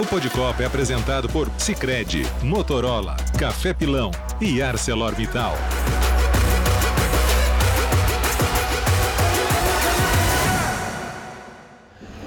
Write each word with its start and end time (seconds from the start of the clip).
O 0.00 0.06
Podcopa 0.06 0.62
é 0.62 0.66
apresentado 0.66 1.28
por 1.28 1.50
Sicredi, 1.58 2.22
Motorola, 2.42 3.18
Café 3.38 3.74
Pilão 3.74 4.10
e 4.40 4.62
ArcelorMittal. 4.62 5.52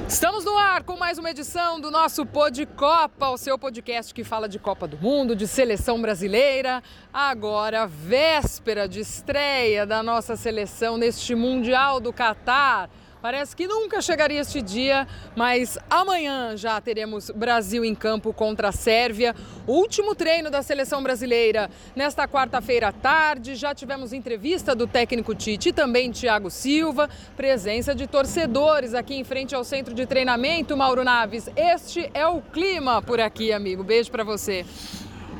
Estamos 0.08 0.46
no 0.46 0.56
ar 0.56 0.84
com 0.84 0.96
mais 0.96 1.18
uma 1.18 1.32
edição 1.32 1.82
do 1.82 1.90
nosso 1.90 2.24
Pod 2.28 2.64
Copa, 2.78 3.30
o 3.30 3.38
seu 3.40 3.58
podcast 3.58 4.14
que 4.14 4.24
fala 4.24 4.48
de 4.48 4.60
Copa 4.60 4.88
do 4.88 4.96
Mundo, 5.00 5.36
de 5.36 5.48
seleção 5.48 6.00
brasileira. 6.00 6.84
Agora, 7.12 7.88
véspera 7.88 8.88
de 8.88 9.00
estreia 9.00 9.84
da 9.84 10.04
nossa 10.04 10.36
seleção 10.36 10.96
neste 10.96 11.34
Mundial 11.34 12.00
do 12.00 12.14
Catar. 12.14 12.88
Parece 13.24 13.56
que 13.56 13.66
nunca 13.66 14.02
chegaria 14.02 14.42
este 14.42 14.62
dia, 14.62 15.08
mas 15.34 15.78
amanhã 15.90 16.58
já 16.58 16.82
teremos 16.82 17.30
Brasil 17.30 17.86
em 17.86 17.96
campo 17.96 18.34
contra 18.34 18.68
a 18.68 18.72
Sérvia. 18.74 19.34
Último 19.66 20.14
treino 20.14 20.52
da 20.52 20.62
seleção 20.62 21.02
brasileira 21.02 21.70
nesta 21.96 22.28
quarta-feira 22.28 22.90
à 22.90 22.92
tarde. 22.92 23.56
Já 23.56 23.74
tivemos 23.74 24.12
entrevista 24.12 24.76
do 24.76 24.86
técnico 24.86 25.34
Tite 25.34 25.70
e 25.70 25.72
também 25.72 26.12
Thiago 26.12 26.50
Silva. 26.50 27.10
Presença 27.34 27.96
de 27.96 28.08
torcedores 28.08 28.94
aqui 28.94 29.16
em 29.16 29.24
frente 29.24 29.56
ao 29.56 29.64
centro 29.64 29.94
de 29.94 30.06
treinamento, 30.06 30.76
Mauro 30.76 31.06
Naves. 31.06 31.50
Este 31.56 32.12
é 32.14 32.28
o 32.28 32.42
clima 32.42 33.02
por 33.02 33.22
aqui, 33.22 33.54
amigo. 33.54 33.86
Beijo 33.86 34.12
para 34.12 34.26
você. 34.26 34.66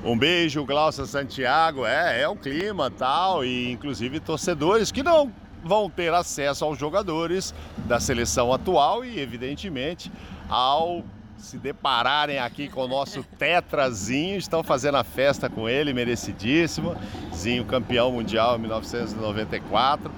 Um 0.06 0.18
beijo, 0.18 0.66
Glaucia 0.66 1.04
Santiago. 1.06 1.86
É, 1.86 2.22
é 2.22 2.28
o 2.30 2.36
clima 2.38 2.90
tal, 2.90 3.44
e 3.44 3.70
inclusive 3.74 4.22
torcedores 4.22 4.90
que 4.90 5.04
não 5.04 5.43
vão 5.64 5.90
ter 5.90 6.14
acesso 6.14 6.66
aos 6.66 6.78
jogadores 6.78 7.54
da 7.86 8.00
seleção 8.00 8.54
atual 8.54 9.06
e, 9.06 9.20
evidentemente, 9.20 10.12
ao 10.50 11.04
se 11.38 11.58
depararem 11.58 12.40
aqui 12.40 12.70
com 12.70 12.86
o 12.86 12.88
nosso 12.88 13.22
Tetrazinho, 13.38 14.38
estão 14.38 14.64
fazendo 14.64 14.96
a 14.96 15.04
festa 15.04 15.50
com 15.50 15.68
ele, 15.68 15.94
merecidíssimo. 15.94 16.96
Zinho 17.36 17.66
campeão 17.66 18.12
mundial 18.12 18.56
em 18.56 18.60
1994. 18.60 20.10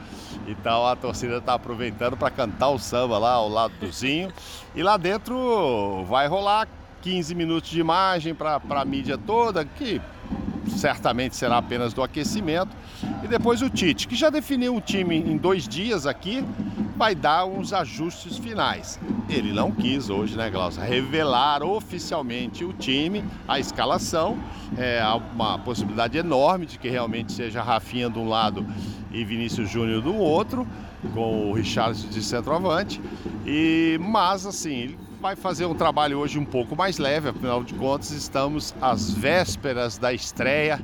Então 0.48 0.86
a 0.86 0.96
torcida 0.96 1.38
está 1.38 1.56
aproveitando 1.56 2.16
para 2.16 2.30
cantar 2.30 2.70
o 2.70 2.78
samba 2.78 3.18
lá 3.18 3.32
ao 3.32 3.50
lado 3.50 3.74
do 3.80 3.92
Zinho. 3.92 4.32
E 4.76 4.84
lá 4.84 4.98
dentro 4.98 6.06
vai 6.06 6.28
rolar 6.28 6.68
15 7.02 7.34
minutos 7.34 7.70
de 7.70 7.80
imagem 7.80 8.36
para 8.36 8.62
a 8.70 8.86
mídia 8.86 9.18
toda, 9.18 9.66
que 9.66 10.00
certamente 10.78 11.36
será 11.36 11.58
apenas 11.58 11.94
do 11.94 12.04
aquecimento. 12.04 12.76
E 13.26 13.28
depois 13.28 13.60
o 13.64 13.70
Tite, 13.72 14.08
que 14.08 14.16
já 14.16 14.30
definiu 14.30 14.76
o 14.76 14.80
time 14.80 15.18
em 15.18 15.36
dois 15.36 15.68
dias 15.68 16.06
aqui, 16.06 16.46
vai 16.96 17.16
dar 17.16 17.46
uns 17.46 17.74
ajustes 17.74 18.38
finais. 18.38 19.00
Ele 19.28 19.52
não 19.52 19.72
quis 19.72 20.12
hoje, 20.12 20.38
né, 20.38 20.48
Glaucia, 20.48 20.84
revelar 20.84 21.64
oficialmente 21.64 22.64
o 22.64 22.72
time, 22.72 23.26
a 23.48 23.60
escalação. 23.60 24.38
É 24.78 25.04
uma 25.34 25.58
possibilidade 25.58 26.16
enorme 26.20 26.68
de 26.68 26.78
que 26.78 26.88
realmente 26.88 27.32
seja 27.32 27.64
Rafinha 27.64 28.12
de 28.12 28.20
um 28.20 28.30
lado 28.30 28.64
e 29.12 29.26
Vinícius 29.26 29.72
Júnior 29.72 30.04
do 30.04 30.14
outro, 30.14 30.68
com 31.12 31.50
o 31.50 31.54
Richard 31.54 32.00
de 32.06 32.22
centroavante. 32.22 33.02
E, 33.44 33.98
mas, 34.00 34.46
assim, 34.46 34.76
ele 34.76 35.00
vai 35.20 35.36
fazer 35.36 35.66
um 35.66 35.74
trabalho 35.74 36.20
hoje 36.20 36.38
um 36.38 36.46
pouco 36.46 36.76
mais 36.76 37.00
leve, 37.00 37.30
afinal 37.30 37.64
de 37.64 37.74
contas, 37.74 38.12
estamos 38.12 38.76
às 38.80 39.10
vésperas 39.10 39.98
da 39.98 40.14
estreia 40.14 40.80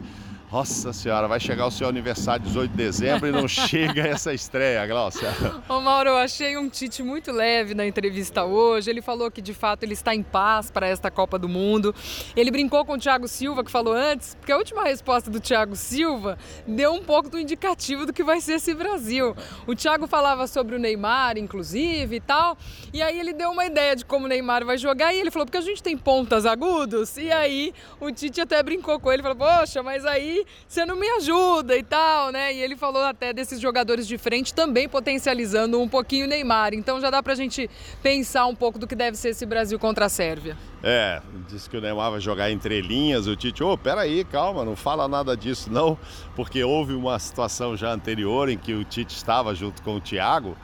nossa 0.52 0.92
senhora, 0.92 1.30
vai 1.30 1.40
chegar 1.40 1.66
o 1.66 1.72
seu 1.72 1.88
aniversário 1.88 2.44
18 2.44 2.72
de 2.72 2.78
dezembro 2.78 3.26
e 3.26 3.32
não 3.32 3.48
chega 3.50 4.02
essa 4.02 4.34
estreia, 4.34 4.86
Glaucia. 4.86 5.30
Ô 5.70 5.80
Mauro, 5.80 6.10
eu 6.10 6.18
achei 6.18 6.58
um 6.58 6.68
Tite 6.68 7.02
muito 7.02 7.32
leve 7.32 7.74
na 7.74 7.88
entrevista 7.88 8.44
hoje. 8.44 8.90
Ele 8.90 9.02
falou 9.02 9.32
que 9.32 9.42
de 9.42 9.54
fato 9.54 9.84
ele 9.84 9.94
está 9.94 10.14
em 10.14 10.22
paz 10.22 10.70
para 10.70 10.86
esta 10.86 11.10
Copa 11.10 11.40
do 11.40 11.48
Mundo. 11.48 11.96
Ele 12.36 12.52
brincou 12.52 12.84
com 12.84 12.96
o 12.96 12.98
Thiago 12.98 13.30
Silva, 13.30 13.64
que 13.64 13.72
falou 13.72 13.94
antes, 13.94 14.36
porque 14.36 14.52
a 14.52 14.58
última 14.58 14.84
resposta 14.84 15.32
do 15.32 15.40
Thiago 15.40 15.74
Silva 15.74 16.38
deu 16.68 16.92
um 16.92 17.02
pouco 17.02 17.30
do 17.30 17.40
indicativo 17.40 18.06
do 18.06 18.12
que 18.12 18.22
vai 18.22 18.42
ser 18.42 18.56
esse 18.56 18.74
Brasil. 18.74 19.34
O 19.66 19.74
Thiago 19.74 20.06
falava 20.06 20.48
sobre 20.48 20.76
o 20.76 20.80
Neymar, 20.80 21.38
inclusive, 21.38 22.18
e 22.18 22.20
tal. 22.20 22.58
E 22.92 23.02
aí 23.02 23.18
ele 23.18 23.32
deu 23.32 23.52
uma 23.52 23.66
ideia 23.66 23.96
de 23.96 24.04
como 24.04 24.26
o 24.26 24.28
Neymar 24.28 24.66
vai 24.66 24.78
jogar 24.78 25.14
e 25.14 25.20
ele 25.22 25.32
falou, 25.32 25.46
porque 25.46 25.60
a 25.60 25.62
gente 25.62 25.82
tem 25.82 25.98
pontas 25.98 26.46
agudos. 26.46 27.16
E 27.16 27.32
aí 27.32 27.74
o 28.02 28.12
Tite 28.12 28.42
até 28.42 28.62
brincou 28.62 29.00
com 29.00 29.10
ele, 29.14 29.24
falou, 29.24 29.38
poxa, 29.38 29.82
mas 29.82 30.06
aí 30.06 30.41
você 30.68 30.86
não 30.86 30.96
me 30.96 31.08
ajuda 31.10 31.78
e 31.78 31.84
tal, 31.84 32.32
né? 32.32 32.54
E 32.54 32.62
ele 32.62 32.76
falou 32.76 33.04
até 33.04 33.34
desses 33.34 33.60
jogadores 33.60 34.08
de 34.08 34.18
frente 34.18 34.54
também 34.54 34.88
potencializando 34.88 35.80
um 35.80 35.88
pouquinho 35.88 36.26
o 36.26 36.30
Neymar. 36.30 36.74
Então 36.74 37.00
já 37.00 37.10
dá 37.10 37.22
pra 37.22 37.36
gente 37.36 37.70
pensar 38.02 38.46
um 38.46 38.56
pouco 38.56 38.78
do 38.78 38.88
que 38.88 38.96
deve 38.96 39.18
ser 39.18 39.30
esse 39.30 39.46
Brasil 39.46 39.78
contra 39.80 40.06
a 40.06 40.10
Sérvia. 40.10 40.58
É, 40.84 41.22
disse 41.48 41.70
que 41.70 41.78
o 41.78 41.82
Neymar 41.82 42.12
vai 42.12 42.20
jogar 42.20 42.50
entre 42.50 42.82
linhas, 42.82 43.28
o 43.28 43.36
Tite, 43.36 43.64
ô, 43.64 43.74
oh, 43.74 43.78
peraí, 43.78 44.24
calma, 44.24 44.66
não 44.66 44.76
fala 44.76 45.08
nada 45.08 45.38
disso 45.38 45.72
não, 45.72 45.98
porque 46.36 46.64
houve 46.64 46.94
uma 46.94 47.20
situação 47.20 47.78
já 47.78 47.92
anterior 47.92 48.50
em 48.50 48.58
que 48.58 48.74
o 48.74 48.84
Tite 48.84 49.16
estava 49.16 49.54
junto 49.54 49.84
com 49.84 49.96
o 49.96 50.02
Thiago 50.02 50.58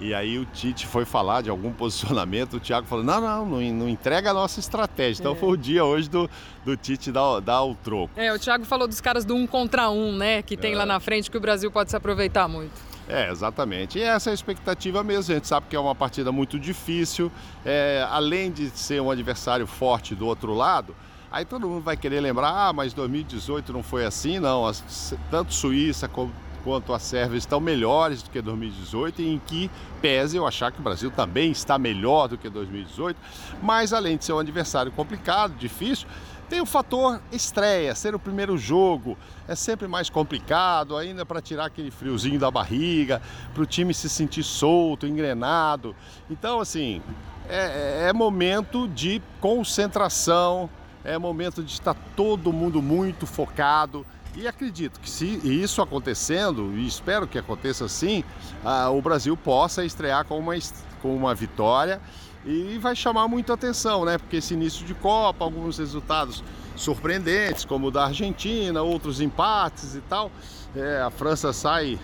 e 0.00 0.14
aí 0.14 0.38
o 0.38 0.46
Tite 0.46 0.86
foi 0.86 1.04
falar 1.04 1.42
de 1.42 1.50
algum 1.50 1.72
posicionamento, 1.74 2.54
o 2.54 2.60
Thiago 2.60 2.86
falou, 2.86 3.04
não, 3.04 3.20
não, 3.20 3.46
não, 3.46 3.60
não 3.60 3.88
entrega 3.88 4.30
a 4.30 4.34
nossa 4.34 4.58
estratégia. 4.58 5.22
Então 5.22 5.32
é. 5.32 5.36
foi 5.36 5.48
o 5.50 5.56
dia 5.56 5.84
hoje 5.84 6.08
do, 6.08 6.28
do 6.64 6.76
Tite 6.76 7.12
dar, 7.12 7.40
dar 7.40 7.62
o 7.62 7.74
troco. 7.74 8.10
É, 8.16 8.32
o 8.32 8.38
Thiago 8.38 8.64
falou 8.64 8.88
dos 8.88 9.00
caras 9.00 9.24
do 9.24 9.34
um 9.34 9.46
contra 9.46 9.90
um, 9.90 10.16
né? 10.16 10.42
Que 10.42 10.56
tem 10.56 10.72
é. 10.72 10.76
lá 10.76 10.86
na 10.86 10.98
frente 10.98 11.30
que 11.30 11.36
o 11.36 11.40
Brasil 11.40 11.70
pode 11.70 11.90
se 11.90 11.96
aproveitar 11.96 12.48
muito. 12.48 12.90
É, 13.10 13.28
exatamente. 13.30 13.98
E 13.98 14.02
essa 14.02 14.30
é 14.30 14.32
a 14.32 14.34
expectativa 14.34 15.02
mesmo. 15.02 15.32
A 15.32 15.36
gente 15.36 15.48
sabe 15.48 15.66
que 15.68 15.74
é 15.74 15.80
uma 15.80 15.94
partida 15.94 16.30
muito 16.30 16.58
difícil. 16.58 17.30
É, 17.66 18.06
além 18.08 18.52
de 18.52 18.70
ser 18.70 19.02
um 19.02 19.10
adversário 19.10 19.66
forte 19.66 20.14
do 20.14 20.26
outro 20.26 20.54
lado, 20.54 20.94
aí 21.30 21.44
todo 21.44 21.68
mundo 21.68 21.82
vai 21.82 21.96
querer 21.96 22.20
lembrar, 22.20 22.68
ah, 22.68 22.72
mas 22.72 22.94
2018 22.94 23.72
não 23.72 23.82
foi 23.82 24.04
assim, 24.04 24.38
não. 24.38 24.64
As, 24.64 25.14
tanto 25.28 25.52
Suíça 25.52 26.08
como 26.08 26.32
quanto 26.62 26.92
a 26.92 26.98
Sérvia 26.98 27.38
estão 27.38 27.60
melhores 27.60 28.22
do 28.22 28.30
que 28.30 28.40
2018 28.40 29.22
e 29.22 29.34
em 29.34 29.38
que 29.38 29.70
pese 30.00 30.36
eu 30.36 30.46
achar 30.46 30.72
que 30.72 30.80
o 30.80 30.82
Brasil 30.82 31.10
também 31.10 31.50
está 31.50 31.78
melhor 31.78 32.28
do 32.28 32.38
que 32.38 32.48
2018, 32.48 33.18
mas 33.62 33.92
além 33.92 34.16
de 34.16 34.24
ser 34.24 34.32
um 34.32 34.38
adversário 34.38 34.92
complicado, 34.92 35.54
difícil, 35.54 36.06
tem 36.50 36.60
o 36.60 36.66
fator 36.66 37.20
estreia, 37.30 37.94
ser 37.94 38.12
o 38.12 38.18
primeiro 38.18 38.58
jogo, 38.58 39.16
é 39.46 39.54
sempre 39.54 39.86
mais 39.86 40.10
complicado, 40.10 40.96
ainda 40.96 41.24
para 41.24 41.40
tirar 41.40 41.66
aquele 41.66 41.92
friozinho 41.92 42.40
da 42.40 42.50
barriga, 42.50 43.22
para 43.54 43.62
o 43.62 43.66
time 43.66 43.94
se 43.94 44.08
sentir 44.08 44.42
solto, 44.42 45.06
engrenado. 45.06 45.94
Então, 46.28 46.58
assim, 46.58 47.00
é, 47.48 48.04
é, 48.04 48.08
é 48.08 48.12
momento 48.12 48.88
de 48.88 49.22
concentração, 49.40 50.68
é 51.04 51.16
momento 51.18 51.62
de 51.62 51.72
estar 51.72 51.94
todo 52.16 52.52
mundo 52.52 52.82
muito 52.82 53.26
focado. 53.26 54.06
E 54.36 54.46
acredito 54.46 55.00
que 55.00 55.10
se 55.10 55.26
isso 55.44 55.82
acontecendo, 55.82 56.72
e 56.76 56.86
espero 56.86 57.26
que 57.26 57.38
aconteça 57.38 57.84
assim, 57.84 58.22
uh, 58.64 58.96
o 58.96 59.02
Brasil 59.02 59.36
possa 59.36 59.84
estrear 59.84 60.24
com 60.24 60.38
uma, 60.38 60.54
com 61.02 61.16
uma 61.16 61.34
vitória 61.34 62.00
e 62.44 62.78
vai 62.78 62.94
chamar 62.94 63.28
muito 63.28 63.52
atenção, 63.52 64.04
né? 64.04 64.18
Porque 64.18 64.36
esse 64.36 64.54
início 64.54 64.86
de 64.86 64.94
Copa, 64.94 65.44
alguns 65.44 65.78
resultados 65.78 66.42
surpreendentes, 66.76 67.64
como 67.64 67.88
o 67.88 67.90
da 67.90 68.06
Argentina, 68.06 68.80
outros 68.82 69.20
empates 69.20 69.94
e 69.94 70.00
tal. 70.02 70.30
É, 70.74 71.02
a 71.02 71.10
França 71.10 71.52
sai, 71.52 71.98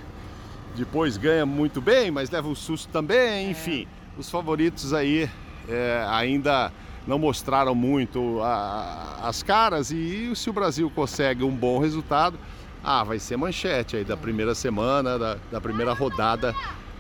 depois 0.74 1.16
ganha 1.16 1.46
muito 1.46 1.80
bem, 1.80 2.10
mas 2.10 2.28
leva 2.30 2.48
um 2.48 2.54
susto 2.54 2.88
também, 2.88 3.50
enfim. 3.50 3.86
Os 4.18 4.28
favoritos 4.28 4.92
aí 4.92 5.30
é, 5.68 6.04
ainda 6.08 6.72
não 7.06 7.18
mostraram 7.18 7.74
muito 7.74 8.40
a, 8.42 9.20
as 9.22 9.42
caras 9.42 9.90
e 9.90 10.34
se 10.34 10.50
o 10.50 10.52
Brasil 10.52 10.90
consegue 10.94 11.44
um 11.44 11.54
bom 11.54 11.78
resultado, 11.78 12.38
ah, 12.82 13.04
vai 13.04 13.18
ser 13.18 13.36
manchete 13.36 13.96
aí 13.96 14.04
da 14.04 14.16
primeira 14.16 14.54
semana, 14.54 15.18
da, 15.18 15.36
da 15.50 15.60
primeira 15.60 15.92
rodada 15.92 16.54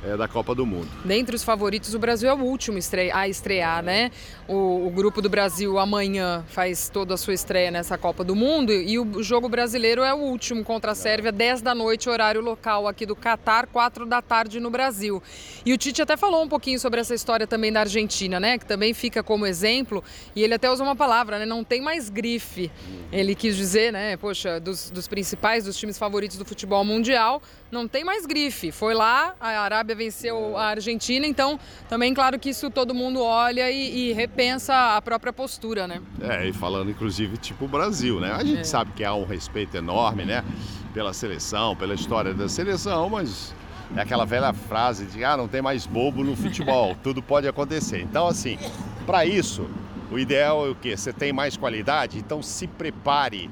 é, 0.04 0.16
da 0.16 0.28
Copa 0.28 0.54
do 0.54 0.66
Mundo. 0.66 0.88
Dentre 1.04 1.34
os 1.34 1.42
favoritos, 1.42 1.94
o 1.94 1.98
Brasil 1.98 2.28
é 2.28 2.34
o 2.34 2.38
último 2.38 2.78
a 3.12 3.28
estrear, 3.28 3.82
né? 3.82 4.10
O, 4.46 4.86
o, 4.86 4.90
grupo 4.90 5.20
do 5.20 5.28
Brasil 5.28 5.78
amanhã 5.78 6.44
faz 6.48 6.88
toda 6.88 7.14
a 7.14 7.16
sua 7.16 7.34
estreia 7.34 7.70
nessa 7.70 7.96
Copa 7.98 8.22
do 8.22 8.34
Mundo 8.34 8.72
e 8.72 8.98
o 8.98 9.22
jogo 9.22 9.48
brasileiro 9.48 10.02
é 10.02 10.12
o 10.12 10.18
último 10.18 10.62
contra 10.64 10.92
a 10.92 10.94
Sérvia, 10.94 11.32
10 11.32 11.62
da 11.62 11.74
noite, 11.74 12.08
horário 12.08 12.40
local 12.40 12.86
aqui 12.86 13.04
do 13.06 13.16
Catar, 13.16 13.66
4 13.66 14.06
da 14.06 14.20
tarde 14.22 14.60
no 14.60 14.70
Brasil. 14.70 15.22
E 15.64 15.72
o 15.72 15.78
Tite 15.78 16.02
até 16.02 16.16
falou 16.16 16.42
um 16.42 16.48
pouquinho 16.48 16.78
sobre 16.78 17.00
essa 17.00 17.14
história 17.14 17.46
também 17.46 17.72
da 17.72 17.80
Argentina, 17.80 18.38
né? 18.38 18.58
Que 18.58 18.66
também 18.66 18.94
fica 18.94 19.22
como 19.22 19.46
exemplo 19.46 20.02
e 20.34 20.42
ele 20.42 20.54
até 20.54 20.70
usa 20.70 20.82
uma 20.82 20.96
palavra, 20.96 21.38
né? 21.38 21.46
Não 21.46 21.64
tem 21.64 21.80
mais 21.80 22.08
grife. 22.08 22.70
Ele 23.10 23.34
quis 23.34 23.56
dizer, 23.56 23.92
né? 23.92 24.16
Poxa, 24.16 24.60
dos, 24.60 24.90
dos 24.90 25.08
principais, 25.08 25.64
dos 25.64 25.76
times 25.76 25.98
favoritos 25.98 26.36
do 26.36 26.44
futebol 26.44 26.84
mundial, 26.84 27.42
não 27.70 27.88
tem 27.88 28.04
mais 28.04 28.26
grife. 28.26 28.70
Foi 28.70 28.94
lá, 28.94 29.34
a 29.40 29.60
Arábia 29.60 29.85
venceu 29.94 30.56
a 30.56 30.66
Argentina, 30.66 31.26
então 31.26 31.58
também 31.88 32.12
claro 32.12 32.38
que 32.38 32.50
isso 32.50 32.70
todo 32.70 32.94
mundo 32.94 33.22
olha 33.22 33.70
e, 33.70 34.10
e 34.10 34.12
repensa 34.12 34.96
a 34.96 35.02
própria 35.02 35.32
postura, 35.32 35.86
né? 35.86 36.00
É, 36.20 36.46
e 36.48 36.52
falando 36.52 36.90
inclusive 36.90 37.36
tipo 37.36 37.66
o 37.66 37.68
Brasil, 37.68 38.20
né? 38.20 38.32
A 38.32 38.44
gente 38.44 38.60
é. 38.60 38.64
sabe 38.64 38.92
que 38.92 39.04
há 39.04 39.14
um 39.14 39.24
respeito 39.24 39.76
enorme, 39.76 40.24
né? 40.24 40.44
Pela 40.92 41.12
seleção, 41.12 41.76
pela 41.76 41.94
história 41.94 42.32
da 42.32 42.48
seleção, 42.48 43.08
mas 43.10 43.54
é 43.96 44.00
aquela 44.00 44.24
velha 44.24 44.52
frase 44.52 45.06
de 45.06 45.24
ah, 45.24 45.36
não 45.36 45.46
tem 45.46 45.62
mais 45.62 45.86
bobo 45.86 46.24
no 46.24 46.34
futebol, 46.34 46.96
tudo 47.02 47.22
pode 47.22 47.46
acontecer. 47.46 48.00
Então, 48.00 48.26
assim, 48.26 48.58
para 49.06 49.24
isso, 49.24 49.66
O 50.10 50.18
ideal 50.18 50.66
é 50.66 50.70
o 50.70 50.74
quê? 50.74 50.96
Você 50.96 51.12
tem 51.12 51.32
mais 51.32 51.56
qualidade? 51.56 52.18
Então 52.18 52.42
se 52.42 52.66
prepare 52.66 53.50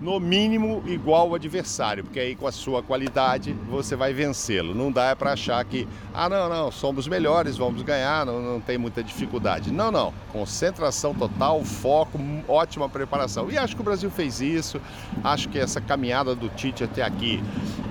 no 0.00 0.20
mínimo 0.20 0.82
igual 0.86 1.28
ao 1.28 1.34
adversário, 1.34 2.04
porque 2.04 2.20
aí 2.20 2.34
com 2.34 2.46
a 2.46 2.52
sua 2.52 2.82
qualidade 2.82 3.52
você 3.68 3.96
vai 3.96 4.12
vencê-lo. 4.12 4.74
Não 4.74 4.92
dá 4.92 5.14
para 5.16 5.32
achar 5.32 5.64
que, 5.64 5.86
ah, 6.12 6.28
não, 6.28 6.48
não, 6.48 6.70
somos 6.70 7.08
melhores, 7.08 7.56
vamos 7.56 7.82
ganhar, 7.82 8.26
não, 8.26 8.40
não 8.40 8.60
tem 8.60 8.78
muita 8.78 9.02
dificuldade. 9.02 9.72
Não, 9.72 9.90
não. 9.90 10.12
Concentração 10.32 11.14
total, 11.14 11.62
foco, 11.64 12.18
ótima 12.48 12.88
preparação. 12.88 13.50
E 13.50 13.56
acho 13.56 13.74
que 13.74 13.80
o 13.80 13.84
Brasil 13.84 14.10
fez 14.10 14.40
isso. 14.40 14.80
Acho 15.24 15.48
que 15.48 15.58
essa 15.58 15.80
caminhada 15.80 16.34
do 16.34 16.48
Tite 16.48 16.84
até 16.84 17.02
aqui, 17.02 17.42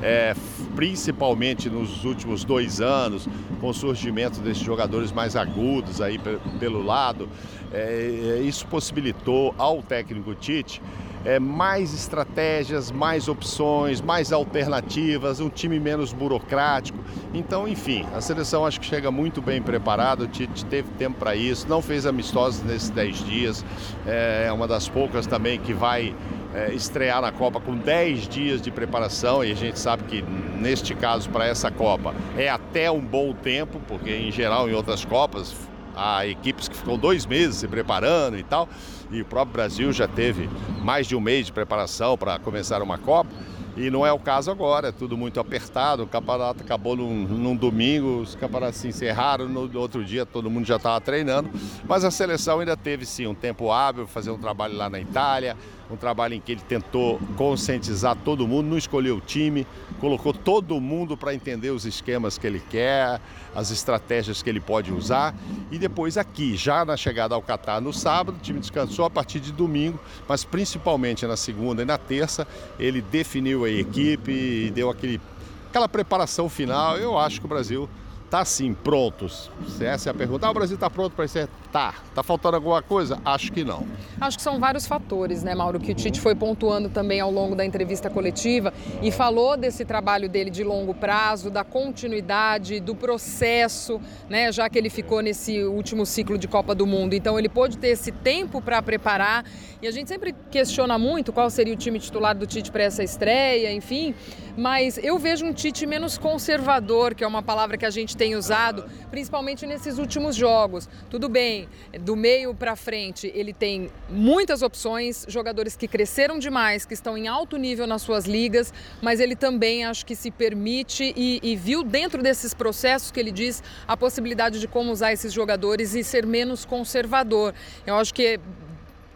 é, 0.01 0.35
principalmente 0.75 1.69
nos 1.69 2.05
últimos 2.05 2.43
dois 2.43 2.81
anos, 2.81 3.27
com 3.59 3.69
o 3.69 3.73
surgimento 3.73 4.39
desses 4.39 4.63
jogadores 4.63 5.11
mais 5.11 5.35
agudos 5.35 6.01
aí 6.01 6.19
pelo 6.59 6.83
lado, 6.83 7.27
é, 7.73 8.41
isso 8.43 8.65
possibilitou 8.67 9.53
ao 9.57 9.81
técnico 9.81 10.33
Tite 10.35 10.81
é, 11.25 11.39
mais 11.39 11.93
estratégias, 11.93 12.91
mais 12.91 13.27
opções, 13.27 13.99
mais 13.99 14.31
alternativas, 14.31 15.39
um 15.39 15.49
time 15.49 15.79
menos 15.79 16.13
burocrático. 16.13 16.99
Então, 17.33 17.67
enfim, 17.67 18.05
a 18.15 18.21
seleção 18.21 18.65
acho 18.65 18.79
que 18.79 18.85
chega 18.85 19.09
muito 19.11 19.41
bem 19.41 19.61
preparada, 19.61 20.23
o 20.23 20.27
Tite 20.27 20.63
teve 20.65 20.89
tempo 20.91 21.17
para 21.19 21.35
isso, 21.35 21.67
não 21.67 21.81
fez 21.81 22.05
amistosos 22.05 22.63
nesses 22.63 22.89
10 22.91 23.25
dias, 23.25 23.65
é 24.05 24.51
uma 24.51 24.67
das 24.67 24.87
poucas 24.87 25.25
também 25.25 25.59
que 25.59 25.73
vai 25.73 26.15
é, 26.53 26.71
estrear 26.73 27.21
na 27.21 27.31
Copa 27.31 27.59
com 27.59 27.75
10 27.75 28.27
dias 28.27 28.61
de 28.61 28.71
preparação 28.71 29.43
e 29.43 29.51
a 29.51 29.55
gente 29.55 29.77
sabe 29.77 30.03
que 30.03 30.21
neste 30.21 30.95
caso 30.95 31.29
para 31.29 31.45
essa 31.45 31.69
Copa 31.69 32.15
é 32.37 32.49
até 32.49 32.89
um 32.89 33.01
bom 33.01 33.33
tempo, 33.33 33.81
porque 33.87 34.11
em 34.11 34.31
geral 34.31 34.69
em 34.69 34.73
outras 34.73 35.03
Copas 35.03 35.53
há 35.95 36.25
equipes 36.27 36.67
que 36.67 36.75
ficam 36.75 36.97
dois 36.97 37.25
meses 37.25 37.57
se 37.57 37.67
preparando 37.67 38.37
e 38.37 38.43
tal 38.43 38.67
e 39.11 39.21
o 39.21 39.25
próprio 39.25 39.53
Brasil 39.53 39.91
já 39.91 40.07
teve 40.07 40.49
mais 40.81 41.07
de 41.07 41.15
um 41.15 41.19
mês 41.19 41.45
de 41.45 41.53
preparação 41.53 42.17
para 42.17 42.39
começar 42.39 42.81
uma 42.81 42.97
Copa. 42.97 43.29
E 43.77 43.89
não 43.89 44.05
é 44.05 44.11
o 44.11 44.17
caso 44.17 44.49
agora, 44.49 44.87
é 44.87 44.91
tudo 44.91 45.17
muito 45.17 45.37
apertado. 45.37 46.03
O 46.03 46.07
campeonato 46.07 46.63
acabou 46.63 46.95
num, 46.95 47.23
num 47.27 47.55
domingo, 47.55 48.21
os 48.21 48.33
campeonatos 48.33 48.79
se 48.79 48.87
encerraram, 48.87 49.49
no 49.49 49.77
outro 49.77 50.03
dia 50.03 50.25
todo 50.25 50.49
mundo 50.49 50.65
já 50.65 50.77
estava 50.77 50.99
treinando. 51.01 51.49
Mas 51.85 52.05
a 52.05 52.11
seleção 52.11 52.61
ainda 52.61 52.77
teve 52.77 53.05
sim 53.05 53.27
um 53.27 53.35
tempo 53.35 53.71
hábil, 53.71 54.07
fazer 54.07 54.31
um 54.31 54.37
trabalho 54.37 54.77
lá 54.77 54.89
na 54.89 54.99
Itália, 54.99 55.57
um 55.89 55.95
trabalho 55.95 56.33
em 56.33 56.39
que 56.39 56.51
ele 56.51 56.61
tentou 56.61 57.19
conscientizar 57.35 58.15
todo 58.15 58.47
mundo, 58.47 58.67
não 58.67 58.77
escolheu 58.77 59.17
o 59.17 59.21
time, 59.21 59.67
colocou 59.99 60.33
todo 60.33 60.79
mundo 60.81 61.15
para 61.15 61.33
entender 61.33 61.69
os 61.69 61.85
esquemas 61.85 62.37
que 62.37 62.47
ele 62.47 62.59
quer, 62.59 63.21
as 63.53 63.71
estratégias 63.71 64.41
que 64.41 64.49
ele 64.49 64.59
pode 64.59 64.91
usar. 64.91 65.35
E 65.71 65.77
depois 65.77 66.17
aqui, 66.17 66.55
já 66.55 66.83
na 66.83 66.97
chegada 66.97 67.35
ao 67.35 67.41
Catar 67.41 67.79
no 67.79 67.93
sábado, 67.93 68.37
o 68.37 68.41
time 68.41 68.59
descansou 68.59 69.05
a 69.05 69.09
partir 69.09 69.39
de 69.39 69.51
domingo, 69.51 69.99
mas 70.27 70.43
principalmente 70.43 71.25
na 71.25 71.37
segunda 71.37 71.83
e 71.83 71.85
na 71.85 71.97
terça, 71.97 72.47
ele 72.79 73.01
definiu 73.01 73.65
a 73.65 73.69
equipe 73.69 74.31
e 74.31 74.71
deu 74.71 74.89
aquele, 74.89 75.21
aquela 75.69 75.87
preparação 75.87 76.49
final. 76.49 76.97
Eu 76.97 77.17
acho 77.17 77.39
que 77.39 77.45
o 77.45 77.49
Brasil 77.49 77.89
está 78.25 78.43
sim 78.43 78.73
prontos. 78.73 79.49
Essa 79.79 80.09
é 80.09 80.11
a 80.11 80.13
pergunta, 80.13 80.45
ah, 80.45 80.51
o 80.51 80.53
Brasil 80.53 80.75
está 80.75 80.89
pronto 80.89 81.15
para 81.15 81.25
isso? 81.25 81.47
Tá. 81.71 81.93
Tá 82.13 82.23
faltando 82.23 82.55
alguma 82.55 82.81
coisa? 82.81 83.19
Acho 83.23 83.51
que 83.51 83.63
não. 83.63 83.85
Acho 84.19 84.37
que 84.37 84.43
são 84.43 84.59
vários 84.59 84.87
fatores, 84.87 85.43
né, 85.43 85.53
Mauro, 85.53 85.79
que 85.79 85.91
o 85.91 85.95
Tite 85.95 86.19
foi 86.19 86.33
pontuando 86.33 86.89
também 86.89 87.19
ao 87.19 87.29
longo 87.29 87.55
da 87.55 87.65
entrevista 87.65 88.09
coletiva 88.09 88.73
e 89.01 89.11
falou 89.11 89.57
desse 89.57 89.83
trabalho 89.83 90.29
dele 90.29 90.49
de 90.49 90.63
longo 90.63 90.93
prazo, 90.93 91.49
da 91.49 91.63
continuidade, 91.63 92.79
do 92.79 92.95
processo, 92.95 93.99
né, 94.29 94.51
já 94.51 94.69
que 94.69 94.77
ele 94.77 94.89
ficou 94.89 95.21
nesse 95.21 95.63
último 95.63 96.05
ciclo 96.05 96.37
de 96.37 96.47
Copa 96.47 96.73
do 96.73 96.87
Mundo. 96.87 97.13
Então 97.13 97.37
ele 97.37 97.49
pôde 97.49 97.77
ter 97.77 97.89
esse 97.89 98.11
tempo 98.11 98.61
para 98.61 98.81
preparar. 98.81 99.45
E 99.81 99.87
a 99.87 99.91
gente 99.91 100.07
sempre 100.07 100.33
questiona 100.49 100.97
muito 100.97 101.31
qual 101.33 101.49
seria 101.49 101.73
o 101.73 101.77
time 101.77 101.99
titular 101.99 102.35
do 102.35 102.47
Tite 102.47 102.71
para 102.71 102.83
essa 102.83 103.03
estreia, 103.03 103.71
enfim, 103.71 104.15
mas 104.57 104.97
eu 104.97 105.19
vejo 105.19 105.45
um 105.45 105.53
Tite 105.53 105.85
menos 105.85 106.17
conservador, 106.17 107.13
que 107.13 107.23
é 107.23 107.27
uma 107.27 107.43
palavra 107.43 107.77
que 107.77 107.85
a 107.85 107.89
gente 107.89 108.14
tem 108.15 108.35
usado, 108.35 108.85
principalmente 109.11 109.65
nesses 109.65 109.97
últimos 109.97 110.35
jogos. 110.35 110.89
Tudo 111.09 111.29
bem, 111.29 111.69
do 112.01 112.15
meio 112.15 112.53
para 112.53 112.75
frente, 112.75 113.31
ele 113.35 113.53
tem 113.53 113.89
muitas 114.09 114.61
opções, 114.61 115.25
jogadores 115.27 115.75
que 115.75 115.87
cresceram 115.87 116.39
demais, 116.39 116.85
que 116.85 116.93
estão 116.93 117.17
em 117.17 117.27
alto 117.27 117.57
nível 117.57 117.85
nas 117.85 118.01
suas 118.01 118.25
ligas, 118.25 118.73
mas 119.01 119.19
ele 119.19 119.35
também 119.35 119.85
acho 119.85 120.05
que 120.05 120.15
se 120.15 120.31
permite 120.31 121.13
e, 121.15 121.39
e 121.43 121.55
viu 121.55 121.83
dentro 121.83 122.23
desses 122.23 122.53
processos 122.53 123.11
que 123.11 123.19
ele 123.19 123.31
diz 123.31 123.61
a 123.87 123.95
possibilidade 123.95 124.59
de 124.59 124.67
como 124.67 124.91
usar 124.91 125.13
esses 125.13 125.31
jogadores 125.31 125.93
e 125.93 126.03
ser 126.03 126.25
menos 126.25 126.65
conservador. 126.65 127.53
Eu 127.85 127.95
acho 127.95 128.13
que 128.13 128.39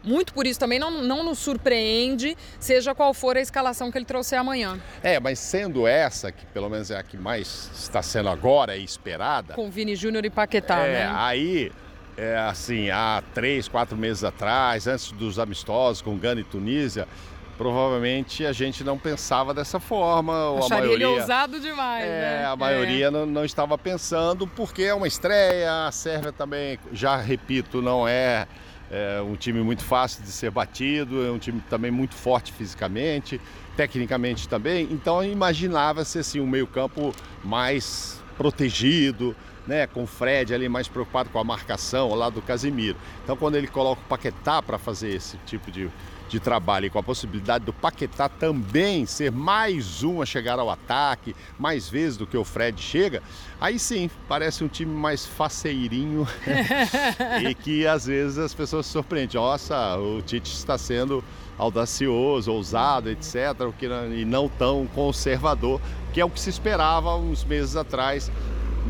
muito 0.09 0.33
por 0.33 0.47
isso 0.47 0.59
também 0.59 0.79
não, 0.79 1.03
não 1.03 1.23
nos 1.23 1.37
surpreende, 1.37 2.35
seja 2.59 2.95
qual 2.95 3.13
for 3.13 3.37
a 3.37 3.41
escalação 3.41 3.91
que 3.91 3.97
ele 3.97 4.05
trouxer 4.05 4.39
amanhã. 4.39 4.79
É, 5.03 5.19
mas 5.19 5.37
sendo 5.37 5.85
essa, 5.85 6.31
que 6.31 6.45
pelo 6.47 6.67
menos 6.67 6.89
é 6.89 6.97
a 6.97 7.03
que 7.03 7.15
mais 7.15 7.69
está 7.75 8.01
sendo 8.01 8.27
agora 8.27 8.75
e 8.75 8.83
esperada. 8.83 9.53
Com 9.53 9.69
Vini 9.69 9.95
Júnior 9.95 10.25
e 10.25 10.29
Paquetá, 10.31 10.79
é, 10.79 10.91
né? 10.93 11.13
Aí 11.15 11.71
é, 12.17 12.35
assim, 12.37 12.89
há 12.89 13.23
três, 13.35 13.67
quatro 13.67 13.95
meses 13.95 14.23
atrás, 14.23 14.87
antes 14.87 15.11
dos 15.11 15.37
amistosos 15.37 16.01
com 16.01 16.17
Gana 16.17 16.41
e 16.41 16.43
Tunísia, 16.43 17.07
provavelmente 17.55 18.45
a 18.45 18.51
gente 18.51 18.83
não 18.83 18.97
pensava 18.97 19.53
dessa 19.53 19.79
forma. 19.79 20.57
Acharia 20.57 20.65
a 20.65 20.69
maioria, 20.69 20.95
ele 20.95 21.05
ousado 21.05 21.59
demais, 21.59 22.05
é, 22.05 22.21
né? 22.21 22.45
A 22.45 22.55
maioria 22.55 23.07
é. 23.07 23.11
não, 23.11 23.25
não, 23.25 23.45
estava 23.45 23.77
pensando, 23.77 24.47
porque 24.47 24.83
é 24.83 24.93
uma 24.93 25.07
estreia, 25.07 25.87
a 25.87 25.91
Sérvia 25.91 26.31
também, 26.31 26.79
já 26.91 27.15
repito, 27.15 27.81
não 27.81 28.07
é, 28.07 28.47
é 28.91 29.21
um 29.21 29.35
time 29.35 29.61
muito 29.61 29.83
fácil 29.83 30.23
de 30.23 30.31
ser 30.31 30.51
batido, 30.51 31.25
é 31.25 31.31
um 31.31 31.37
time 31.37 31.61
também 31.69 31.91
muito 31.91 32.15
forte 32.15 32.51
fisicamente, 32.51 33.39
tecnicamente 33.75 34.47
também, 34.49 34.87
então 34.91 35.23
imaginava-se 35.23 36.19
assim, 36.19 36.39
um 36.39 36.47
meio 36.47 36.67
campo 36.67 37.13
mais 37.43 38.21
protegido, 38.37 39.35
né, 39.67 39.85
com 39.85 40.03
o 40.03 40.07
Fred 40.07 40.53
ali 40.53 40.67
mais 40.67 40.87
preocupado 40.87 41.29
com 41.29 41.37
a 41.37 41.43
marcação 41.43 42.13
lá 42.15 42.29
do 42.29 42.41
Casimiro. 42.41 42.97
Então 43.23 43.37
quando 43.37 43.55
ele 43.55 43.67
coloca 43.67 44.01
o 44.01 44.05
Paquetá 44.05 44.61
para 44.61 44.79
fazer 44.79 45.13
esse 45.13 45.37
tipo 45.45 45.69
de, 45.69 45.89
de 46.29 46.39
trabalho 46.39 46.85
e 46.85 46.89
com 46.89 46.99
a 46.99 47.03
possibilidade 47.03 47.65
do 47.65 47.73
Paquetá 47.73 48.29
também 48.29 49.05
ser 49.05 49.31
mais 49.31 50.03
um 50.03 50.21
a 50.21 50.25
chegar 50.25 50.59
ao 50.59 50.69
ataque, 50.69 51.35
mais 51.57 51.89
vezes 51.89 52.17
do 52.17 52.27
que 52.27 52.37
o 52.37 52.43
Fred 52.43 52.81
chega, 52.81 53.21
aí 53.59 53.79
sim, 53.79 54.09
parece 54.27 54.63
um 54.63 54.67
time 54.67 54.93
mais 54.93 55.25
faceirinho 55.25 56.27
e 57.41 57.53
que 57.55 57.85
às 57.87 58.05
vezes 58.05 58.37
as 58.37 58.53
pessoas 58.53 58.85
se 58.85 58.91
surpreendem. 58.91 59.39
Nossa, 59.39 59.97
o 59.97 60.21
Tite 60.21 60.53
está 60.53 60.77
sendo 60.77 61.23
audacioso, 61.57 62.51
ousado, 62.51 63.09
etc., 63.09 63.35
e 64.15 64.23
não 64.23 64.47
tão 64.47 64.87
conservador, 64.87 65.81
que 66.13 66.21
é 66.21 66.25
o 66.25 66.29
que 66.29 66.39
se 66.39 66.49
esperava 66.49 67.15
uns 67.17 67.43
meses 67.43 67.75
atrás. 67.75 68.31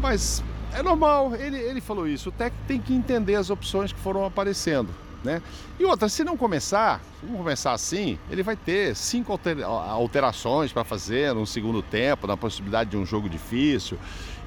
Mas 0.02 0.44
é 0.74 0.84
normal, 0.84 1.36
ele, 1.36 1.58
ele 1.58 1.82
falou 1.82 2.08
isso. 2.08 2.30
O 2.30 2.32
técnico 2.32 2.68
tem 2.68 2.80
que 2.80 2.94
entender 2.94 3.36
as 3.36 3.50
opções 3.50 3.92
que 3.92 4.00
foram 4.00 4.24
aparecendo. 4.24 4.90
Né? 5.24 5.42
E 5.78 5.84
outra, 5.84 6.08
se 6.08 6.24
não 6.24 6.38
começar, 6.38 7.02
se 7.20 7.26
não 7.26 7.38
começar 7.38 7.74
assim, 7.74 8.18
ele 8.32 8.42
vai 8.42 8.56
ter 8.56 8.96
cinco 8.96 9.38
alterações 9.68 10.72
para 10.72 10.84
fazer 10.86 11.34
no 11.34 11.46
segundo 11.46 11.82
tempo, 11.82 12.26
na 12.26 12.38
possibilidade 12.38 12.92
de 12.92 12.98
um 12.98 13.06
jogo 13.06 13.28
difícil. 13.28 13.98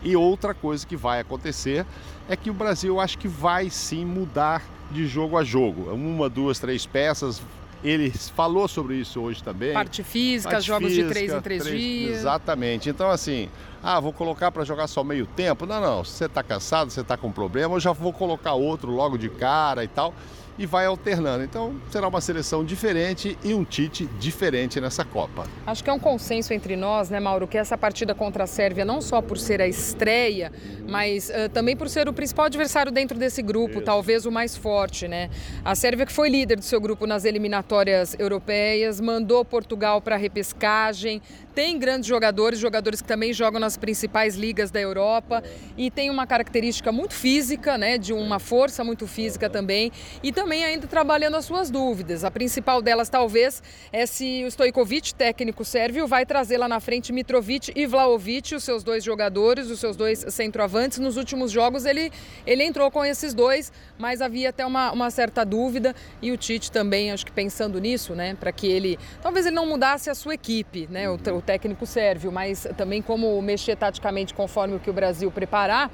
E 0.02 0.17
outra 0.17 0.55
coisa 0.55 0.87
que 0.87 0.97
vai 0.97 1.21
acontecer 1.21 1.87
é 2.29 2.37
que 2.37 2.50
o 2.50 2.55
Brasil 2.55 2.99
acho 2.99 3.19
que 3.19 3.29
vai 3.29 3.69
sim 3.69 4.05
mudar 4.05 4.62
de 4.91 5.07
jogo 5.07 5.37
a 5.37 5.45
jogo. 5.45 5.93
Uma, 5.93 6.29
duas, 6.29 6.59
três 6.59 6.87
peças 6.87 7.43
ele 7.85 8.11
falou 8.11 8.69
sobre 8.69 8.97
isso 8.97 9.21
hoje 9.21 9.43
também. 9.43 9.73
Parte 9.73 10.02
física, 10.02 10.52
Parte 10.52 10.67
jogos 10.67 10.88
física, 10.88 11.09
de 11.09 11.12
três 11.12 11.33
em 11.33 11.41
três, 11.41 11.62
três, 11.64 11.81
dias. 11.81 12.19
Exatamente. 12.19 12.88
Então, 12.88 13.11
assim, 13.11 13.49
ah, 13.83 13.99
vou 13.99 14.12
colocar 14.12 14.51
para 14.53 14.65
jogar 14.65 14.87
só 14.87 15.03
meio 15.03 15.27
tempo. 15.27 15.67
Não, 15.67 15.81
não. 15.81 16.05
Se 16.05 16.12
você 16.12 16.25
está 16.27 16.43
cansado, 16.43 16.91
você 16.91 17.01
está 17.01 17.17
com 17.17 17.33
problema, 17.33 17.75
eu 17.75 17.81
já 17.81 17.93
vou 17.93 18.12
colocar 18.12 18.53
outro 18.53 18.93
logo 18.93 19.19
de 19.19 19.29
cara 19.29 19.83
e 19.83 19.89
tal 19.89 20.15
e 20.59 20.67
vai 20.67 20.87
alternando. 20.87 21.43
Então 21.43 21.75
será 21.91 22.09
uma 22.09 22.21
seleção 22.21 22.65
diferente 22.65 23.39
e 23.43 23.55
um 23.55 23.65
Tite 23.65 24.07
diferente 24.19 24.81
nessa 24.81 25.05
Copa. 25.05 25.47
Acho 25.67 25.83
que 25.83 25.91
é 25.91 25.93
um 25.93 25.99
consenso 25.99 26.53
entre 26.53 26.77
nós, 26.77 27.11
né, 27.11 27.19
Mauro, 27.21 27.47
que 27.47 27.57
essa 27.57 27.77
partida 27.79 28.15
contra 28.15 28.45
a 28.45 28.47
Sérvia, 28.47 28.85
não 28.85 29.01
só 29.01 29.23
por 29.23 29.39
ser 29.39 29.61
a 29.61 29.67
estreia, 29.67 30.53
mas 30.89 31.31
uh, 31.31 31.49
também 31.49 31.77
por 31.77 31.89
ser 31.89 32.09
o 32.09 32.12
principal 32.12 32.47
adversário 32.47 32.93
dentro 32.93 33.19
desse 33.19 33.43
grupo, 33.43 33.77
Isso. 33.77 33.83
talvez 33.83 34.27
o 34.27 34.33
mais 34.33 34.57
forte, 34.57 35.09
né? 35.09 35.31
A 35.65 35.75
Sérvia, 35.75 36.07
que 36.07 36.12
foi 36.12 36.29
líder 36.29 36.57
do 36.57 36.65
seu 36.65 36.81
grupo 36.81 37.07
nas 37.07 37.25
eliminatórias 37.25 38.17
europeias, 38.19 39.01
mandou 39.01 39.45
Portugal 39.45 40.01
para 40.01 40.17
a 40.17 40.19
repescagem, 40.19 41.23
tem 41.55 41.79
grandes 41.79 42.07
jogadores, 42.07 42.59
jogadores 42.59 43.03
que 43.03 43.09
também 43.09 43.33
jogam 43.33 43.61
na 43.61 43.67
nas 43.73 43.76
principais 43.76 44.37
ligas 44.37 44.71
da 44.71 44.81
Europa 44.81 45.43
e 45.79 45.91
tem 45.91 46.11
uma 46.11 46.26
característica 46.26 46.93
muito 46.93 47.14
física, 47.14 47.79
né, 47.79 47.97
de 47.97 48.12
uma 48.12 48.38
força 48.38 48.85
muito 48.85 49.07
física 49.07 49.49
também 49.49 49.91
e 50.23 50.31
também 50.31 50.64
ainda 50.64 50.87
trabalhando 50.87 51.37
as 51.37 51.45
suas 51.45 51.71
dúvidas. 51.71 52.23
A 52.25 52.31
principal 52.31 52.83
delas 52.83 53.09
talvez 53.09 53.62
é 53.93 54.05
se 54.05 54.45
o 54.45 54.49
Stojkovic, 54.49 55.14
técnico 55.14 55.64
sérvio, 55.64 56.07
vai 56.07 56.26
trazer 56.26 56.59
lá 56.59 56.69
na 56.69 56.81
frente 56.81 57.12
Mitrovic 57.12 57.73
e 57.75 57.87
Vlaovic, 57.87 58.55
os 58.55 58.64
seus 58.64 58.83
dois 58.83 59.02
jogadores, 59.02 59.71
os 59.71 59.81
seus 59.81 59.97
dois 59.97 60.25
centroavantes. 60.29 60.99
Nos 60.99 61.17
últimos 61.17 61.50
jogos 61.50 61.87
ele, 61.87 62.12
ele 62.47 62.62
entrou 62.64 62.91
com 62.91 63.05
esses 63.05 63.33
dois, 63.33 63.73
mas 63.99 64.21
havia 64.21 64.50
até 64.50 64.67
uma, 64.67 64.93
uma 64.93 65.11
certa 65.11 65.45
dúvida 65.45 65.95
e 66.21 66.31
o 66.31 66.37
Tite 66.37 66.71
também, 66.71 67.11
acho 67.11 67.25
que 67.25 67.33
pensando 67.33 67.81
nisso, 67.81 68.14
né, 68.14 68.37
para 68.38 68.52
que 68.52 68.67
ele, 68.67 68.99
talvez 69.23 69.47
ele 69.47 69.57
não 69.57 69.67
mudasse 69.67 70.11
a 70.11 70.14
sua 70.14 70.35
equipe, 70.35 70.87
né, 70.91 71.09
o, 71.09 71.14
o 71.14 71.41
técnico 71.41 71.87
sérvio, 71.87 72.31
mas 72.31 72.67
também 72.76 73.00
como 73.00 73.41
mexer 73.41 73.62
taticamente 73.76 74.35
conforme 74.35 74.76
o 74.76 74.81
que 74.81 74.90
o 74.90 74.92
Brasil 74.92 75.31
preparar, 75.31 75.90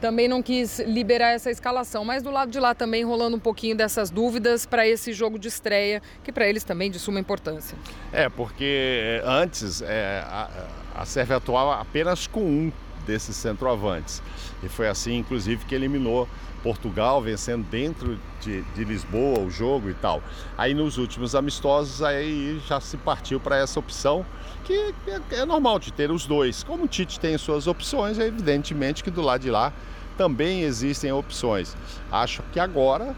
também 0.00 0.26
não 0.26 0.42
quis 0.42 0.80
liberar 0.80 1.30
essa 1.30 1.50
escalação. 1.50 2.04
Mas 2.04 2.24
do 2.24 2.30
lado 2.30 2.50
de 2.50 2.58
lá 2.58 2.74
também 2.74 3.04
rolando 3.04 3.36
um 3.36 3.40
pouquinho 3.40 3.76
dessas 3.76 4.10
dúvidas 4.10 4.66
para 4.66 4.86
esse 4.86 5.12
jogo 5.12 5.38
de 5.38 5.46
estreia, 5.46 6.02
que 6.24 6.32
para 6.32 6.46
eles 6.48 6.64
também 6.64 6.90
de 6.90 6.98
suma 6.98 7.20
importância. 7.20 7.78
É, 8.12 8.28
porque 8.28 8.64
é, 8.64 9.22
antes 9.24 9.80
é, 9.80 10.24
a, 10.26 10.50
a 10.96 11.06
Sérvia 11.06 11.36
atuava 11.36 11.80
apenas 11.80 12.26
com 12.26 12.40
um 12.40 12.72
desses 13.06 13.36
centroavantes. 13.36 14.22
E 14.62 14.68
foi 14.68 14.88
assim, 14.88 15.16
inclusive, 15.18 15.64
que 15.64 15.74
eliminou 15.74 16.28
Portugal, 16.62 17.20
vencendo 17.20 17.64
dentro 17.68 18.18
de, 18.40 18.62
de, 18.62 18.84
Lisboa 18.84 19.40
o 19.40 19.50
jogo 19.50 19.90
e 19.90 19.94
tal. 19.94 20.22
Aí 20.56 20.74
nos 20.74 20.96
últimos 20.96 21.34
amistosos, 21.34 22.02
aí 22.02 22.60
já 22.66 22.80
se 22.80 22.96
partiu 22.96 23.40
para 23.40 23.56
essa 23.56 23.80
opção 23.80 24.24
que 24.64 24.94
é, 25.06 25.20
é, 25.32 25.44
normal 25.44 25.78
de 25.78 25.92
ter 25.92 26.10
os 26.10 26.24
dois. 26.24 26.62
Como 26.62 26.84
o 26.84 26.88
Tite 26.88 27.18
tem 27.18 27.36
suas 27.36 27.66
opções, 27.66 28.18
é 28.18 28.26
evidentemente 28.26 29.02
que 29.02 29.10
do 29.10 29.20
lado 29.20 29.40
de 29.40 29.50
lá 29.50 29.72
também 30.16 30.62
existem 30.62 31.10
opções. 31.10 31.76
Acho 32.10 32.42
que 32.52 32.60
agora 32.60 33.14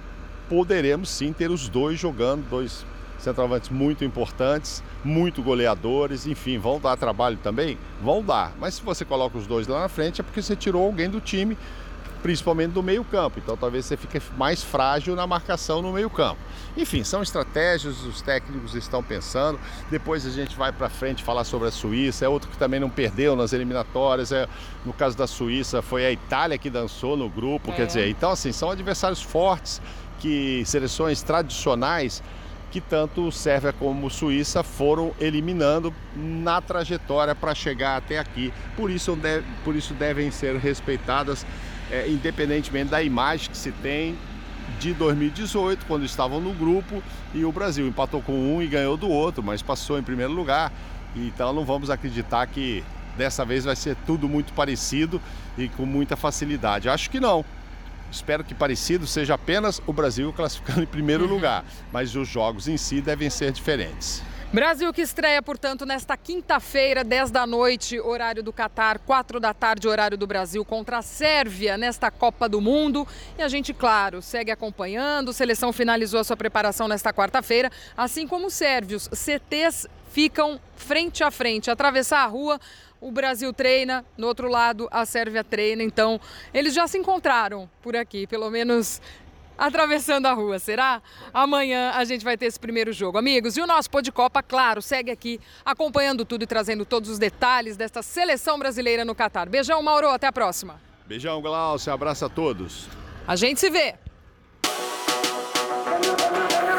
poderemos 0.49 1.09
sim 1.09 1.33
ter 1.33 1.51
os 1.51 1.69
dois 1.69 1.99
jogando, 1.99 2.49
dois 2.49 2.87
centroavantes 3.25 3.71
muito 3.71 4.05
importantes, 4.05 4.83
muito 5.05 5.43
goleadores, 5.43 6.27
enfim, 6.27 6.59
vão 6.59 6.79
dar 6.79 6.97
trabalho 6.97 7.39
também? 7.43 7.79
Vão 8.03 8.23
dar. 8.23 8.53
Mas 8.59 8.75
se 8.75 8.83
você 8.83 9.05
coloca 9.05 9.37
os 9.37 9.47
dois 9.47 9.67
lá 9.67 9.81
na 9.81 9.89
frente 9.89 10.21
é 10.21 10.25
porque 10.25 10.41
você 10.41 10.55
tirou 10.55 10.85
alguém 10.85 11.09
do 11.09 11.21
time 11.21 11.57
principalmente 12.25 12.71
do 12.71 12.83
meio-campo. 12.83 13.39
Então 13.39 13.55
talvez 13.55 13.85
você 13.85 13.99
fique 13.99 14.19
mais 14.39 14.65
frágil 14.65 15.15
na 15.15 15.27
marcação 15.27 15.83
no 15.83 15.93
meio-campo. 15.93 16.39
Enfim, 16.75 17.05
são 17.05 17.23
estratégias, 17.23 18.03
os 18.03 18.23
técnicos 18.23 18.75
estão 18.75 19.03
pensando. 19.03 19.61
Depois 19.91 20.25
a 20.25 20.31
gente 20.31 20.57
vai 20.57 20.73
para 20.73 20.89
frente 20.89 21.23
falar 21.23 21.45
sobre 21.45 21.69
a 21.69 21.71
Suíça, 21.71 22.25
é 22.25 22.29
outro 22.29 22.49
que 22.49 22.57
também 22.57 22.81
não 22.81 22.89
perdeu 22.89 23.37
nas 23.37 23.53
eliminatórias. 23.53 24.33
É, 24.33 24.49
no 24.87 24.95
caso 24.95 25.15
da 25.19 25.27
Suíça, 25.27 25.83
foi 25.83 26.07
a 26.07 26.11
Itália 26.11 26.57
que 26.57 26.71
dançou 26.71 27.15
no 27.15 27.29
grupo. 27.29 27.71
É. 27.73 27.75
Quer 27.75 27.87
dizer, 27.89 28.09
então 28.09 28.31
assim, 28.31 28.53
são 28.53 28.71
adversários 28.71 29.21
fortes, 29.21 29.83
que 30.19 30.65
seleções 30.65 31.23
tradicionais 31.23 32.23
que 32.75 32.81
tanto 32.81 33.31
Sérvia 33.31 33.73
como 33.73 34.11
Suíça 34.11 34.65
foram 34.65 35.13
eliminando 35.21 35.95
na 36.17 36.61
trajetória 36.61 37.33
para 37.33 37.55
chegar 37.55 37.97
até 37.97 38.19
aqui. 38.19 38.53
Por 38.77 38.91
isso, 38.91 39.15
deve, 39.15 39.47
por 39.63 39.77
isso 39.77 39.95
devem 39.95 40.29
ser 40.33 40.57
respeitadas 40.57 41.47
é, 41.89 42.09
independentemente 42.09 42.91
da 42.91 43.01
imagem 43.01 43.49
que 43.49 43.57
se 43.57 43.71
tem 43.71 44.19
de 44.81 44.93
2018, 44.93 45.87
quando 45.87 46.05
estavam 46.05 46.41
no 46.41 46.53
grupo 46.53 47.01
e 47.33 47.45
o 47.45 47.53
Brasil 47.53 47.87
empatou 47.87 48.21
com 48.21 48.33
um 48.33 48.61
e 48.61 48.67
ganhou 48.67 48.97
do 48.97 49.09
outro, 49.09 49.41
mas 49.41 49.63
passou 49.63 49.97
em 49.97 50.03
primeiro 50.03 50.33
lugar. 50.33 50.73
Então 51.15 51.53
não 51.53 51.65
vamos 51.65 51.91
acreditar 51.91 52.45
que 52.49 52.83
dessa 53.17 53.45
vez 53.45 53.65
vai 53.65 53.77
ser 53.77 53.97
tudo 54.05 54.29
muito 54.29 54.53
parecido 54.53 55.23
e 55.57 55.69
com 55.69 55.87
muita 55.87 56.17
facilidade. 56.17 56.89
Acho 56.89 57.09
que 57.09 57.21
não. 57.21 57.45
Espero 58.15 58.45
que 58.45 58.55
parecido 58.55 59.09
seja 59.09 59.35
apenas 59.35 59.83
o 59.89 59.93
Brasil 59.93 60.33
classificando 60.33 60.83
em 60.83 60.87
primeiro 60.87 61.27
lugar, 61.27 61.65
mas 61.93 62.15
os 62.15 62.29
jogos 62.29 62.69
em 62.69 62.77
si 62.77 63.01
devem 63.01 63.29
ser 63.29 63.51
diferentes. 63.51 64.23
Brasil 64.53 64.93
que 64.93 65.03
estreia, 65.03 65.43
portanto, 65.43 65.85
nesta 65.85 66.17
quinta-feira, 66.17 67.03
10 67.03 67.33
da 67.33 67.45
noite, 67.45 67.99
horário 67.99 68.41
do 68.41 68.53
Catar, 68.53 69.01
4 69.01 69.41
da 69.41 69.53
tarde, 69.53 69.89
horário 69.89 70.17
do 70.17 70.29
Brasil, 70.29 70.65
contra 70.65 70.99
a 70.99 71.03
Sérvia 71.03 71.77
nesta 71.77 72.09
Copa 72.09 72.49
do 72.49 72.61
Mundo. 72.61 73.05
E 73.37 73.43
a 73.43 73.49
gente, 73.49 73.75
claro, 73.75 74.23
segue 74.23 74.53
acompanhando. 74.53 75.31
A 75.31 75.35
seleção 75.35 75.73
finalizou 75.73 76.21
a 76.21 76.25
sua 76.25 76.37
preparação 76.37 76.87
nesta 76.87 77.13
quarta-feira, 77.13 77.69
assim 77.97 78.29
como 78.29 78.47
os 78.47 78.55
sérvios. 78.55 79.09
CTs 79.13 79.89
ficam 80.13 80.61
frente 80.77 81.25
a 81.25 81.33
frente, 81.33 81.69
atravessar 81.69 82.23
a 82.23 82.27
rua. 82.27 82.61
O 83.05 83.13
Brasil 83.13 83.53
treina, 83.53 84.03
no 84.17 84.27
outro 84.27 84.49
lado 84.49 84.89
a 84.91 85.05
Sérvia 85.05 85.45
treina, 85.45 85.83
então 85.83 86.19
eles 86.55 86.73
já 86.73 86.89
se 86.89 86.97
encontraram 86.97 87.69
por 87.83 87.95
aqui, 87.95 88.27
pelo 88.27 88.51
menos 88.51 88.99
atravessando 89.59 90.25
a 90.25 90.33
rua, 90.33 90.59
será? 90.59 91.03
Amanhã 91.31 91.91
a 91.91 92.03
gente 92.07 92.25
vai 92.25 92.39
ter 92.39 92.47
esse 92.47 92.59
primeiro 92.59 92.95
jogo. 92.95 93.19
Amigos, 93.19 93.59
e 93.59 93.61
o 93.61 93.67
nosso 93.67 93.91
Pô 93.91 94.01
de 94.01 94.11
Copa, 94.11 94.43
claro, 94.43 94.81
segue 94.81 95.11
aqui 95.11 95.39
acompanhando 95.63 96.25
tudo 96.25 96.45
e 96.45 96.47
trazendo 96.47 96.87
todos 96.87 97.11
os 97.11 97.19
detalhes 97.19 97.77
desta 97.77 98.03
seleção 98.03 98.59
brasileira 98.59 99.05
no 99.05 99.15
Catar. 99.15 99.51
Beijão, 99.51 99.83
Mauro, 99.83 100.09
até 100.09 100.27
a 100.27 100.33
próxima. 100.33 100.81
Beijão, 101.05 101.43
Glaucio, 101.43 101.93
abraço 101.93 102.25
a 102.25 102.31
todos. 102.31 102.89
A 103.29 103.37
gente 103.37 103.61
se 103.61 103.69
vê. 103.69 103.97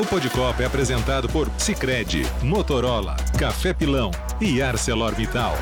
O 0.01 0.05
Pô 0.07 0.19
de 0.19 0.31
Copa 0.31 0.63
é 0.63 0.65
apresentado 0.65 1.29
por 1.29 1.51
Sicredi, 1.59 2.23
Motorola, 2.41 3.15
Café 3.37 3.75
Pilão 3.75 4.09
e 4.41 4.59
ArcelorMittal. 4.59 5.53